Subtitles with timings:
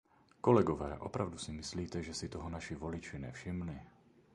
[0.41, 3.79] Kolegové, opravdu si myslíte, že si toho naši voliči nevšimli?